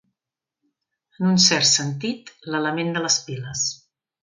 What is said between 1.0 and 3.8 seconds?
En un cert sentit, l'element de les piles.